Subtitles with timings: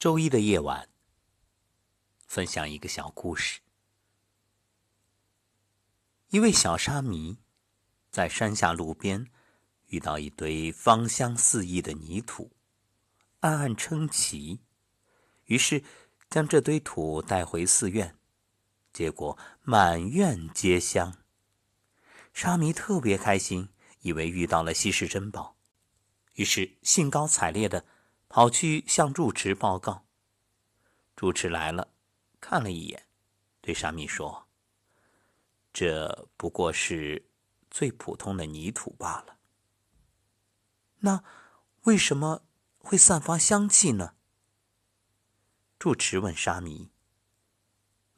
[0.00, 0.88] 周一的夜晚，
[2.26, 3.60] 分享一个小故事。
[6.30, 7.36] 一位小沙弥
[8.10, 9.30] 在山下路边
[9.88, 12.50] 遇到一堆芳香四溢的泥土，
[13.40, 14.60] 暗暗称奇，
[15.44, 15.84] 于是
[16.30, 18.16] 将这堆土带回寺院，
[18.94, 21.18] 结果满院皆香。
[22.32, 23.68] 沙弥特别开心，
[24.00, 25.58] 以为遇到了稀世珍宝，
[26.36, 27.84] 于是兴高采烈的。
[28.30, 30.06] 跑去向住持报告。
[31.16, 31.92] 住持来了，
[32.40, 33.06] 看了一眼，
[33.60, 34.46] 对沙弥说
[35.74, 37.28] ：“这不过是
[37.70, 39.36] 最普通的泥土罢了。
[41.00, 41.24] 那
[41.82, 42.44] 为什么
[42.78, 44.14] 会散发香气呢？”
[45.76, 46.88] 住持问沙弥：“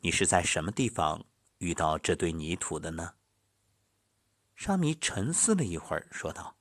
[0.02, 1.24] 你是在什么地方
[1.59, 3.15] 遇到这堆泥土的呢？”
[4.54, 6.56] 沙弥沉思了一会儿，说道。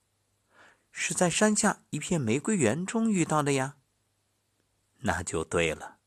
[0.92, 3.76] 是在山下一片玫瑰园中遇到的呀。
[5.00, 5.98] 那就对了。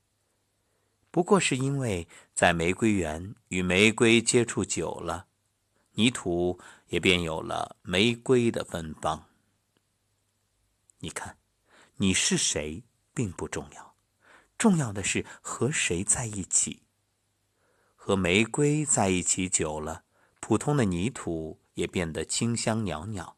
[1.11, 5.27] 不过是因为在玫瑰园与玫瑰接触久了，
[5.93, 9.25] 泥土也便有了玫瑰的芬芳。
[10.99, 11.37] 你看，
[11.97, 13.95] 你是谁并不重要，
[14.57, 16.83] 重要的是和谁在一起。
[17.95, 20.03] 和玫瑰在一起久了，
[20.39, 23.37] 普通的泥土也变得清香袅袅。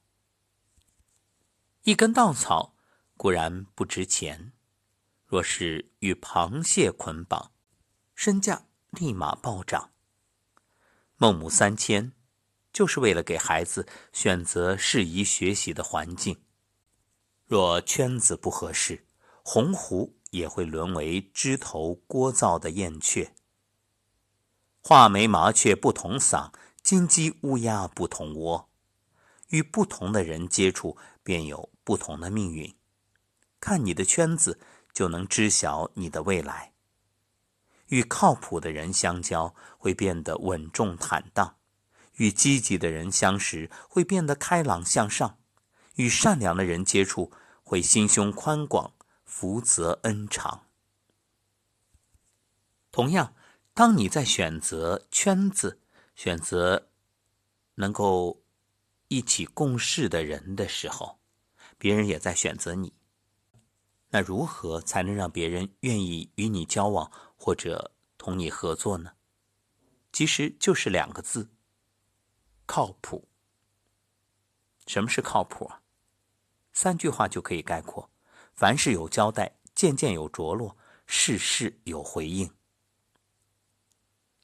[1.87, 2.75] 一根稻草
[3.15, 4.51] 固然不值钱，
[5.25, 7.53] 若是与螃蟹捆绑，
[8.13, 9.91] 身价立马暴涨。
[11.15, 12.11] 孟母三迁，
[12.73, 16.41] 就是为了给孩子选择适宜学习的环境。
[17.45, 19.07] 若圈子不合适，
[19.41, 23.33] 鸿鹄也会沦为枝头聒噪的燕雀。
[24.81, 26.51] 画眉麻雀不同嗓，
[26.83, 28.69] 金鸡乌鸦不同窝。
[29.51, 31.69] 与不同的人接触，便有。
[31.87, 32.75] 不同的命运，
[33.61, 34.59] 看你的圈子
[34.91, 36.73] 就能知晓你的未来。
[37.87, 41.55] 与靠谱的人相交，会变得稳重坦荡；
[42.15, 45.37] 与积极的人相识，会变得开朗向上；
[45.95, 47.31] 与善良的人接触，
[47.63, 48.91] 会心胸宽广、
[49.23, 50.65] 福泽恩长。
[52.91, 53.33] 同样，
[53.73, 55.79] 当你在选择圈子、
[56.15, 56.89] 选择
[57.75, 58.41] 能够
[59.07, 61.17] 一起共事的人的时候，
[61.77, 62.93] 别人也在选择你，
[64.09, 69.11] 那如何才能让别人愿意与你交往或者同你合作呢？
[70.11, 71.49] 其实就是两个字：
[72.65, 73.27] 靠谱。
[74.87, 75.81] 什么是靠谱啊？
[76.73, 78.09] 三句话就可以概括：
[78.53, 82.51] 凡事有交代，件件有着落，事事有回应。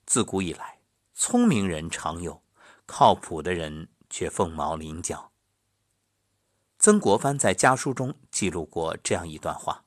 [0.05, 0.79] 自古以来，
[1.15, 2.43] 聪明人常有，
[2.85, 5.32] 靠谱的人却凤毛麟角。
[6.83, 9.85] 曾国藩在家书中记录过这样一段话：“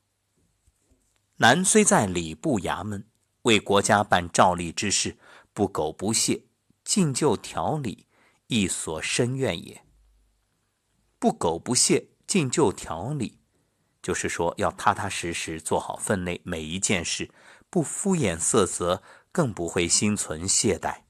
[1.36, 3.06] 男虽在礼部衙门
[3.42, 5.18] 为国家办照例之事，
[5.52, 6.46] 不苟不懈，
[6.84, 8.06] 尽就条理，
[8.46, 9.84] 亦所深愿也。
[11.18, 13.40] 不苟不懈，尽就条理，
[14.00, 17.30] 就是说要踏踏实实做好分内每一件事，
[17.68, 21.02] 不敷衍塞责，更不会心存懈怠。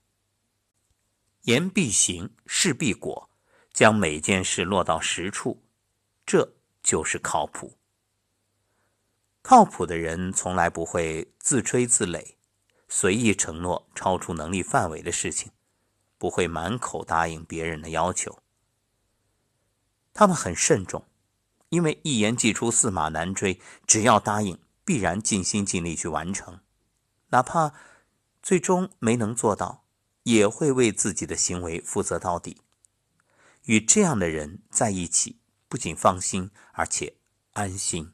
[1.43, 3.31] 言必行，事必果，
[3.73, 5.63] 将每件事落到实处。”
[6.27, 7.79] 这就是靠谱。
[9.41, 12.35] 靠谱的人从来不会自吹自擂，
[12.89, 15.53] 随意承诺超出能力范围的事情，
[16.19, 18.41] 不会满口答应别人的要求。
[20.13, 21.05] 他们很慎重，
[21.69, 23.61] 因为一言既出，驷马难追。
[23.87, 26.59] 只要答应，必然尽心尽力去完成，
[27.29, 27.73] 哪怕
[28.43, 29.85] 最终没能做到，
[30.25, 32.63] 也会为自己的行为负责到底。
[33.67, 35.39] 与这样的人在一起。
[35.69, 37.17] 不仅放心，而且
[37.53, 38.13] 安心。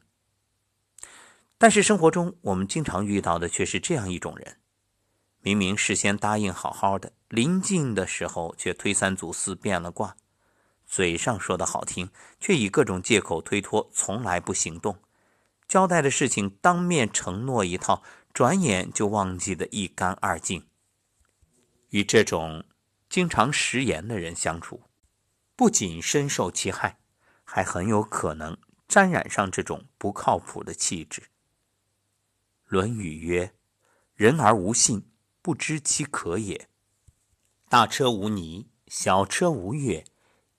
[1.57, 4.57] 但是生活中，我们经常遇到的却是这样一种人：
[5.39, 10.15] 明明事先答应好好的，临近的时候却推三阻四，变了卦；
[10.85, 12.09] 嘴上说的好听，
[12.39, 14.99] 却以各种借口推脱，从来不行动。
[15.67, 18.03] 交代的事情当面承诺一套，
[18.33, 20.67] 转眼就忘记的一干二净。
[21.89, 22.65] 与这种
[23.07, 24.83] 经常食言的人相处，
[25.55, 26.99] 不仅深受其害。
[27.55, 28.57] 还很有可能
[28.87, 31.21] 沾染上这种不靠谱的气质。
[32.65, 33.53] 《论语》曰
[34.17, 35.07] ：“人而无信，
[35.39, 36.67] 不知其可也。
[37.69, 40.03] 大车无泥，小车无月，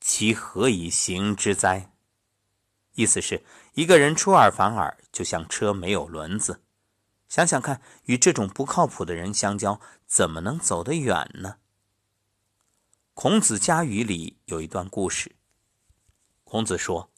[0.00, 1.90] 其何以行之哉？”
[2.94, 3.42] 意思是，
[3.72, 6.62] 一个人出尔反尔，就像车没有轮子。
[7.28, 11.56] 想想看，与这种不靠谱的人相交，怎么能走得远呢？
[13.14, 15.34] 孔子家语里有一段故事。
[16.44, 17.10] 孔子说，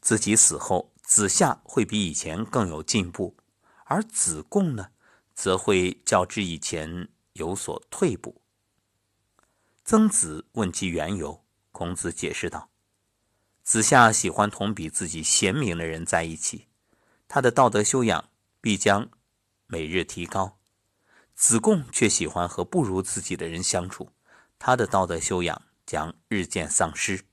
[0.00, 3.36] 自己死后，子夏会比以前更有进步，
[3.84, 4.88] 而子贡呢，
[5.34, 8.42] 则会较之以前有所退步。
[9.84, 12.68] 曾子问其缘由，孔子解释道
[13.62, 16.66] ：“子夏喜欢同比自己贤明的人在一起，
[17.28, 18.28] 他的道德修养
[18.60, 19.08] 必将
[19.66, 20.58] 每日提高；
[21.34, 24.10] 子贡却喜欢和不如自己的人相处，
[24.58, 27.24] 他的道德修养将日渐丧失。”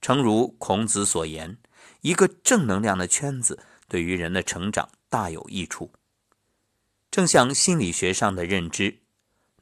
[0.00, 1.58] 诚如孔子所言，
[2.00, 5.92] 一个正能量的圈子对于人的成长大有益处。
[7.10, 9.00] 正像心理学上的认知，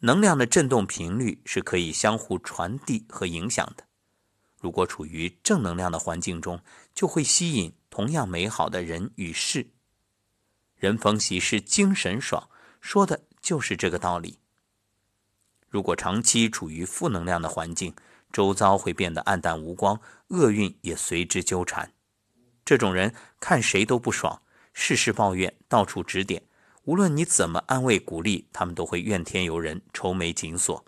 [0.00, 3.84] 能量的振动频率是可以相互传递和影响的。
[4.60, 6.60] 如果处于正能量的环境中，
[6.94, 9.70] 就会吸引同样美好的人与事。
[10.76, 12.48] 人逢喜事精神爽，
[12.80, 14.38] 说的就是这个道理。
[15.68, 17.94] 如果长期处于负能量的环境，
[18.32, 21.92] 周遭会变得暗淡无光，厄运也随之纠缠。
[22.64, 24.42] 这种人看谁都不爽，
[24.72, 26.42] 事事抱怨，到处指点。
[26.84, 30.84] 无论你怎么安慰鼓励，他们都会怨天尤人，愁眉紧锁。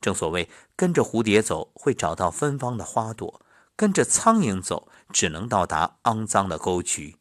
[0.00, 3.40] 正所谓，跟着蝴蝶走会找到芬芳的花朵，
[3.74, 7.16] 跟着苍蝇走只能到达肮脏的沟渠。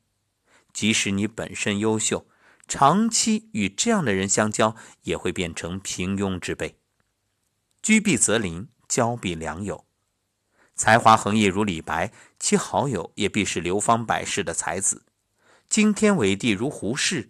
[0.71, 2.25] 即使你本身优秀，
[2.67, 6.77] 长期与这样的人相交，也会变成平庸之辈。
[7.81, 8.67] 居必择邻。
[8.87, 9.85] 交臂良友，
[10.75, 15.03] 才华横溢如李白，其好友也必是流芳百世的才子；
[15.67, 17.29] 惊天伟地如胡适，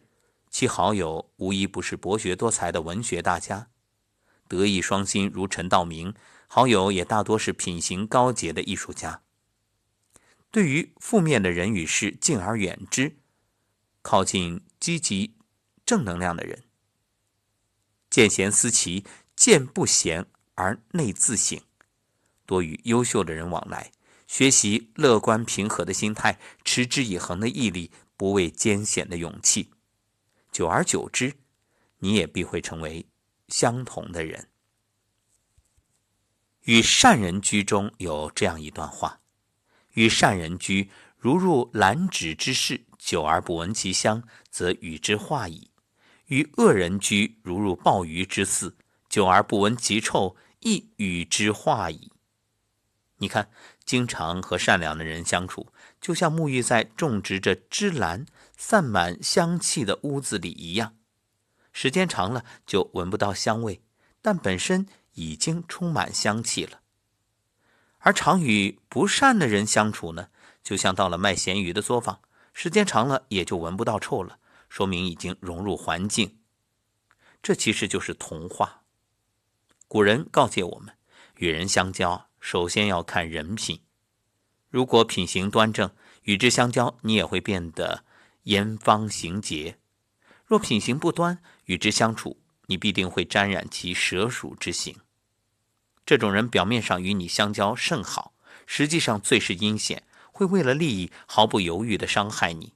[0.49, 3.67] 其好友无一不是博学多才的文学大家；
[4.47, 6.13] 德艺双馨如陈道明，
[6.47, 9.21] 好友也大多是品行高洁的艺术家。
[10.51, 13.17] 对于负面的人与事，敬而远之，
[14.01, 15.35] 靠近积极
[15.85, 16.63] 正能量的人。
[18.09, 19.03] 见贤思齐，
[19.35, 20.25] 见不贤。
[20.57, 21.59] 而内自省，
[22.47, 23.91] 多与优秀的人往来，
[24.25, 29.69] 学习乐观平和的心态，持之以恒的毅力，不畏艰险的勇气。
[30.51, 31.31] 久而久之，
[31.99, 33.05] 你也必会成为
[33.49, 34.49] 相同的人。
[36.63, 39.19] 与善人居中有这样一段话：
[39.93, 45.69] 与善人居，如入兰芷之室，久而不闻其香，则与之化矣；
[46.25, 48.75] 与恶人居，如入鲍鱼之肆，
[49.07, 50.35] 久而不闻其臭。
[50.59, 52.11] 亦与之化矣。
[53.19, 53.49] 你看，
[53.83, 58.25] 经常和善良的人相处，就像沐浴在种植着芝兰、
[58.55, 60.95] 散满香气的屋子里一样。
[61.71, 63.81] 时间长了，就闻不到香味，
[64.21, 66.81] 但本身已经充满香气了。
[67.99, 70.29] 而常与不善的人相处呢，
[70.63, 72.21] 就像到了卖咸鱼的作坊，
[72.53, 74.39] 时间长了也就闻不到臭了，
[74.69, 76.37] 说明已经融入环境。
[77.41, 78.83] 这其实就是同化。
[79.89, 80.93] 古人告诫我们，
[81.37, 83.79] 与人相交，首先要看人品。
[84.69, 85.89] 如果品行端正，
[86.23, 88.03] 与之相交，你也会变得
[88.43, 89.75] 严方行节；
[90.45, 94.93] 若品行不端，与之相处，你必定会沾染其蛇鼠之行。
[96.05, 98.33] 这种人表面上与你相交甚好，
[98.65, 100.03] 实际上最是阴险，
[100.33, 102.73] 会为了利益毫不犹豫地伤害你。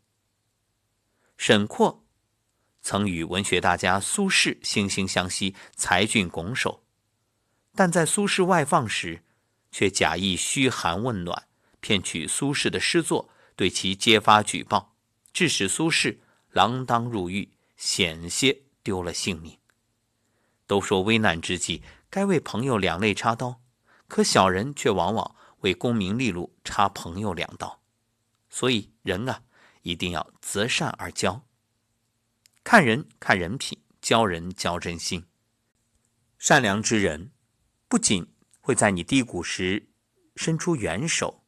[1.36, 2.06] 沈括
[2.82, 6.81] 曾与文学大家苏轼惺惺相惜，才俊拱手。
[7.74, 9.24] 但在苏轼外放时，
[9.72, 11.48] 却假意嘘寒问暖，
[11.80, 14.96] 骗取苏轼的诗作，对其揭发举报，
[15.32, 16.18] 致使苏轼
[16.54, 19.58] 锒铛入狱，险些丢了性命。
[20.68, 23.62] 都说危难之际该为朋友两肋插刀，
[24.08, 27.82] 可小人却往往为功名利禄插朋友两刀。
[28.50, 29.44] 所以人啊，
[29.84, 31.46] 一定要择善而交，
[32.64, 35.26] 看人看人品，交人交真心，
[36.38, 37.32] 善良之人。
[37.92, 38.26] 不仅
[38.62, 39.90] 会在你低谷时
[40.38, 41.44] 伸出援手，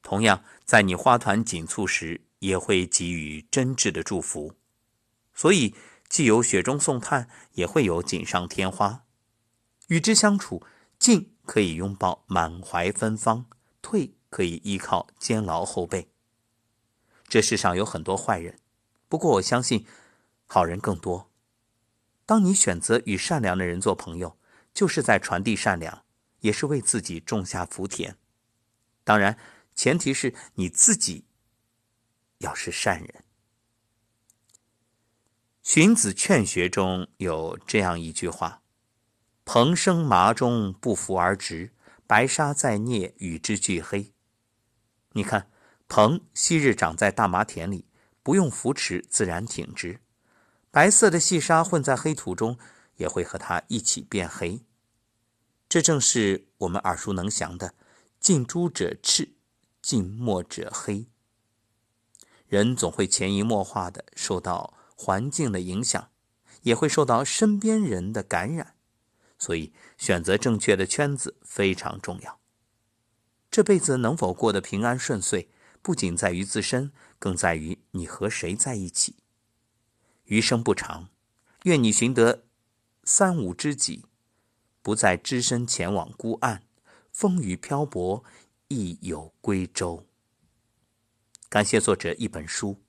[0.00, 4.54] 同样在你花团锦簇时也会给予真挚的祝福。
[5.34, 5.74] 所以，
[6.08, 9.06] 既有雪中送炭，也会有锦上添花。
[9.88, 10.62] 与之相处，
[11.00, 13.46] 进可以拥抱满怀芬芳，
[13.82, 16.12] 退可以依靠坚牢后背。
[17.26, 18.60] 这世上有很多坏人，
[19.08, 19.84] 不过我相信
[20.46, 21.32] 好人更多。
[22.24, 24.37] 当你选择与善良的人做朋友。
[24.78, 26.04] 就是在传递善良，
[26.38, 28.16] 也是为自己种下福田。
[29.02, 29.36] 当然，
[29.74, 31.24] 前提是你自己
[32.38, 33.24] 要是善人。
[35.64, 38.62] 荀子《劝学》中有这样一句话
[39.44, 41.72] ：“蓬生麻中，不扶而直；
[42.06, 44.12] 白沙在涅，与之俱黑。”
[45.14, 45.50] 你看，
[45.88, 47.88] 蓬昔日长在大麻田里，
[48.22, 49.98] 不用扶持，自然挺直；
[50.70, 52.56] 白色的细沙混在黑土中，
[52.98, 54.60] 也会和它一起变黑。
[55.68, 57.74] 这正是我们耳熟能详的
[58.18, 59.34] “近朱者赤，
[59.82, 61.08] 近墨者黑”。
[62.48, 66.10] 人总会潜移默化的受到环境的影响，
[66.62, 68.76] 也会受到身边人的感染，
[69.38, 72.40] 所以选择正确的圈子非常重要。
[73.50, 75.50] 这辈子能否过得平安顺遂，
[75.82, 79.16] 不仅在于自身，更在于你和谁在一起。
[80.24, 81.10] 余生不长，
[81.64, 82.44] 愿你寻得
[83.04, 84.06] 三五知己，
[84.82, 86.62] 不再只身前往孤岸，
[87.10, 88.24] 风雨漂泊
[88.68, 90.06] 亦有归舟。
[91.48, 92.82] 感谢作者一本书。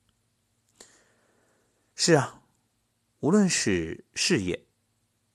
[1.95, 2.41] 是啊，
[3.19, 4.65] 无论是事业、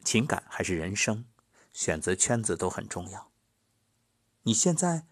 [0.03, 1.27] 情感还是人生，
[1.73, 3.31] 选择圈子都很重要。
[4.45, 5.07] 你现在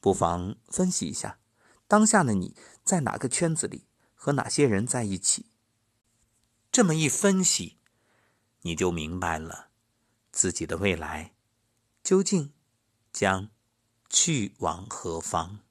[0.00, 1.38] 不妨分析一下，
[1.86, 5.46] 当下的你在哪个圈子里，和哪些人在一起？
[6.70, 7.78] 这么一分析，
[8.62, 9.67] 你就明白了
[10.38, 11.34] 自己的未来
[12.04, 12.52] 究竟
[13.12, 13.48] 将
[14.08, 15.67] 去往何方。